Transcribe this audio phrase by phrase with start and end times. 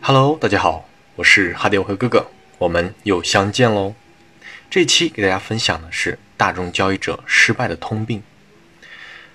[0.00, 2.26] Hello，大家好，我是哈迪欧和哥哥，
[2.58, 3.94] 我们又相见喽。
[4.70, 8.22] 这期给大家分享的是大众交易者失败的通病。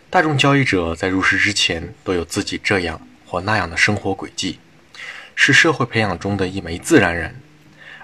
[0.09, 4.57] 大众交易者在入市之前都有自己这样或那样的生活轨迹，
[5.41, 7.31] 是社会培养中的一枚自然人；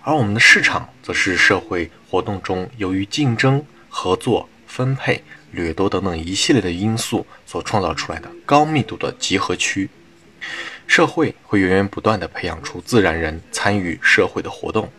[0.04, 5.22] 而我们的市场则是社会活动中由于竞争、合作、分配、
[5.52, 9.90] 掠夺等等一系列的因素所创造出来的高密度的集合区。
[10.88, 14.90] 社会会源源不断地培养出自然人参与社会的活动。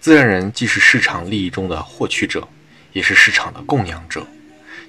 [0.00, 2.48] 自然人既是市场利益中的获取者，
[2.92, 4.26] 也是市场的供养者，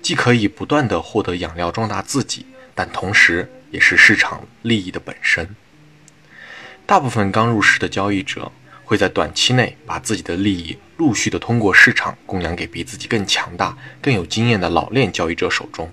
[0.02, 5.48] 既可以不断地获得养料壮大自己，但同时也是市场利益的本身。
[6.94, 8.52] 大部分刚入市的交易者
[8.86, 15.91] 会在短期内把自己的利益陆续地通过市场供养给比自己更强大、更有经验的老练交易者手中。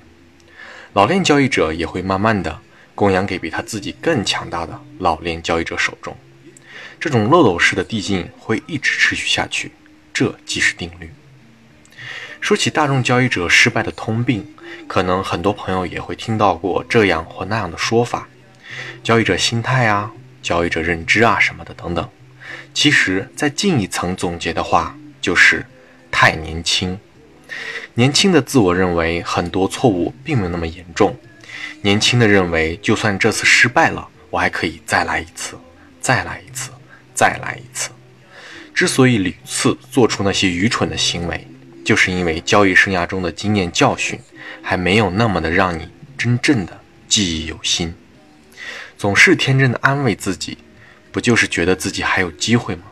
[0.93, 2.61] 老练交易者也会慢慢地。
[2.95, 6.15] 供养给比他自己更强大的老练交易者手中，
[7.01, 9.73] 这种漏斗式的递进会一直持续下去，
[10.13, 11.11] 这即是定律。
[12.43, 14.47] 说起大众交易者失败的通病，
[14.87, 18.29] 可能很多朋友也会听到过这样或那样的说法：
[19.03, 22.09] 交易者心态啊，交易者认知啊什么的等等。
[22.73, 25.65] 其实再进一层总结的话，就是
[26.11, 26.99] 太年轻。
[27.95, 31.17] 年轻的自我认为很多错误并没有那么严重。
[31.83, 35.59] 年轻的认为，就算这次失败了，我还可以再来一次，
[36.01, 36.71] 再来一次，
[37.15, 37.91] 再来一次。
[38.73, 41.47] 之所以屡次做出那些愚蠢的行为，
[41.85, 44.19] 就是因为交易生涯中的经验教训
[44.63, 47.93] 还没有那么的让你真正的记忆犹新。
[48.97, 50.59] 总是天真的安慰自己，
[51.13, 52.85] 不就是觉得自己还有机会吗？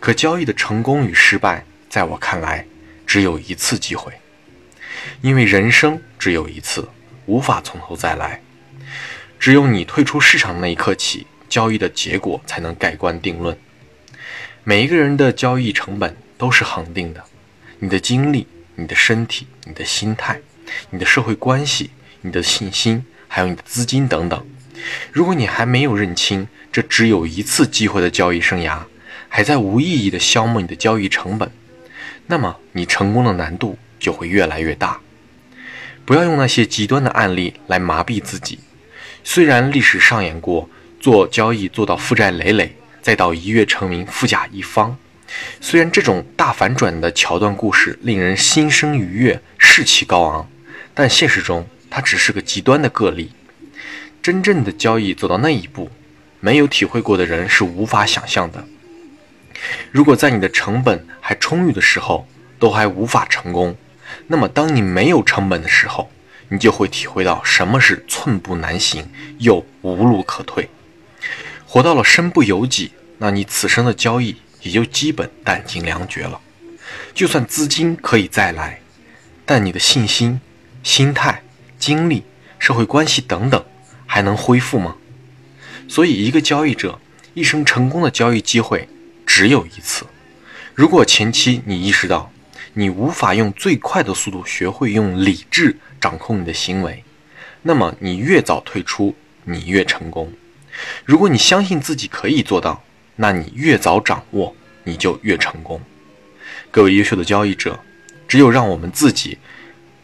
[0.00, 2.66] 可交易的成功与失败，在我看来，
[3.06, 4.12] 只有一次机会，
[5.20, 6.88] 因为人生只有一次。
[7.26, 8.42] 无法从头再来，
[9.38, 13.56] 只有你退出市场那一刻起，交易的结果才能盖棺定论。
[14.64, 17.22] 每一个人的交易成本都是恒定的，
[17.78, 20.40] 你的精力、你的身体、你的心态、
[20.90, 21.90] 你的社会关系、
[22.22, 24.44] 你的信心，还有你的资金等等。
[25.10, 28.78] 如果你还没有认清这只有一次机会的交易生涯，
[29.28, 31.50] 还在无意义的消磨你的交易成本，
[32.26, 35.00] 那么你成功的难度就会越来越大。
[36.04, 38.58] 不要用那些极端的案例来麻痹自己。
[39.24, 44.96] 虽然历史上演过做交易做到负债累累，再到一跃成名富甲一方，
[45.60, 50.50] 虽然这种大反转的桥段故事令人心生愉悦、士气高昂，
[50.92, 53.30] 但现实中它只是个极端的个例。
[54.22, 55.90] 真正的交易走到那一步，
[56.38, 58.64] 没有体会过的人是无法想象的。
[59.90, 62.26] 如果在你的成本还充裕的时候
[62.58, 63.76] 都还无法成功，
[64.28, 66.08] 那么，当你没有成本的时候，
[66.48, 70.68] 你就会体会到什么是寸步难行又无路可退。
[71.66, 76.40] 活到了身不由己，那你此生的交易也就基本弹尽粮绝了。
[77.12, 78.80] 就算资金可以再来，
[79.44, 80.40] 但你的信心、
[80.84, 81.42] 心态、
[81.78, 82.22] 精力、
[82.58, 83.64] 社会关系等等，
[84.12, 84.96] 还能恢复吗？
[85.88, 87.00] 所以，一个交易者
[87.32, 88.86] 一生成功的交易机会
[89.24, 90.04] 只有一次。
[90.74, 92.30] 如果前期你意识到，
[92.74, 97.02] 你无法用最快的速度学会用理智掌控你的行为，
[97.62, 99.14] 那么你越早退出，
[99.44, 100.30] 你越成功。
[101.06, 102.84] 如果你相信自己可以做到，
[103.16, 105.80] 那你越早掌握，你就越成功。
[106.70, 107.80] 各位优秀的交易者，
[108.28, 109.38] 只有让我们自己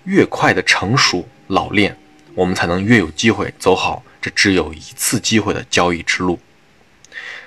[0.05, 1.95] 越快的成熟老练，
[2.35, 6.39] 我们才能越有机会走好这只有一次机会的交易之路。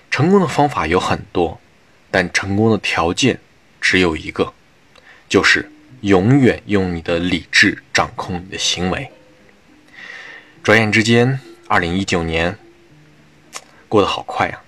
[0.09, 1.59] 成功的方法有很多，
[2.09, 3.39] 但成功的条件
[3.79, 4.53] 只有一个。
[5.29, 5.71] 就是
[6.01, 9.09] 永远用你的理智掌控你的行为。
[10.61, 11.39] 转眼之间，
[11.69, 12.57] 二零一九年
[13.87, 14.61] 过得好快呀！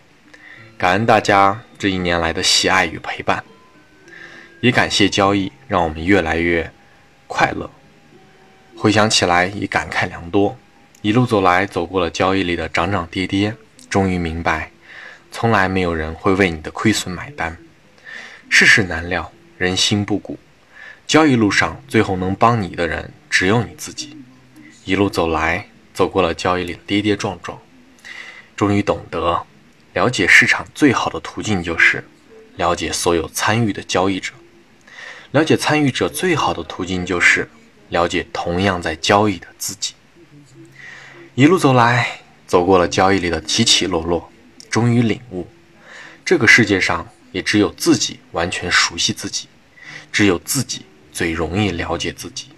[0.77, 3.43] 感恩大家这一年来的喜爱与陪伴，
[4.61, 6.71] 也感谢交易让我们越来越
[7.27, 7.69] 快乐。
[8.83, 10.57] 回想起来，已感慨良多。
[11.01, 13.55] 一路走来，走过了交易里的涨涨跌跌，
[13.89, 14.71] 终于明白，
[15.31, 17.57] 从来没有人会为你的亏损买单。
[18.49, 20.37] 世事难料，人心不古。
[21.07, 24.17] 交易路上，最后能帮你的人只有你自己。
[24.83, 27.57] 一路走来，走过了交易里的跌跌撞撞，
[28.57, 29.45] 终于懂得，
[29.93, 32.03] 了解市场最好的途径就是
[32.57, 34.33] 了解所有参与的交易者。
[35.31, 37.49] 了解参与者最好的途径就是
[37.89, 39.93] 了解同样在交易的自己。
[41.35, 44.31] 一路走来，走过了交易里的起起落落，
[44.69, 45.47] 终于领悟，
[46.23, 49.47] 这个世界上也只有自己完全熟悉自己，
[50.11, 52.49] 只有自己最容易了解自己。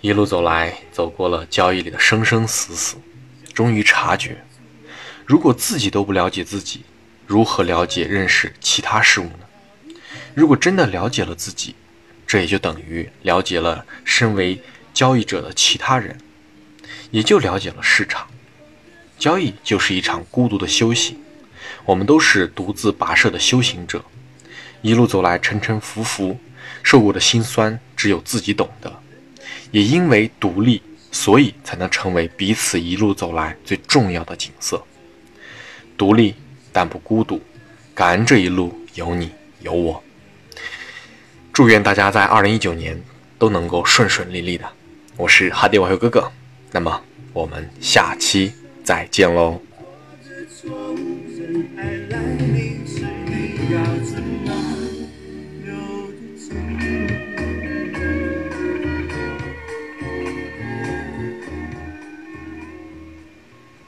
[0.00, 2.96] 一路走来，走过了交易里的生生死死，
[3.52, 4.42] 终于察觉，
[5.26, 6.84] 如果自己都不了解自己，
[7.26, 9.94] 如何了解认识其他事物呢？
[10.34, 11.74] 如果真的了解了自己，
[12.30, 14.62] 这也就等于了解了身为
[14.94, 16.16] 交易者的其他人，
[17.10, 18.28] 也就了解了市场。
[19.18, 21.18] 交易就是一场孤独的修行，
[21.84, 24.04] 我们都是独自跋涉的修行者，
[24.80, 26.38] 一路走来沉沉浮浮，
[26.84, 29.02] 受过的辛酸只有自己懂得。
[29.72, 30.80] 也因为独立，
[31.10, 34.80] 所以才能成为彼此一路走来最重要的景色。
[35.98, 36.36] 独立
[36.70, 37.42] 但不孤独，
[37.92, 40.00] 感恩这一路有你有我。
[41.60, 42.98] 祝愿大家在二零一九年
[43.38, 44.64] 都能够顺顺利利的。
[45.18, 46.32] 我是哈迪网友哥哥，
[46.72, 46.98] 那么
[47.34, 48.50] 我们下期。
[48.82, 49.60] 再见喽。